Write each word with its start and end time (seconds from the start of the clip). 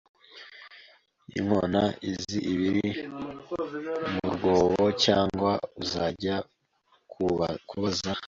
Inkona 1.39 1.83
izi 2.09 2.37
ibiri 2.51 2.83
mu 4.27 4.29
rwoboCyangwa 4.33 5.51
uzajya 5.81 6.35
kubaza 7.69 8.09